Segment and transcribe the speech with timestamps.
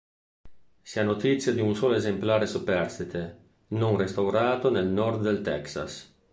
[0.81, 6.11] Si ha notizia di un solo esemplare superstite non restaurato nel nord del Texas.